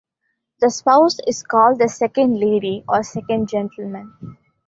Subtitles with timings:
[0.61, 4.35] The spouse is called the "Second Lady" or "Second Gentleman".